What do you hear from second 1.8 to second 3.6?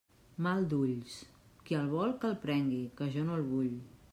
el vol que el prengui, que jo no el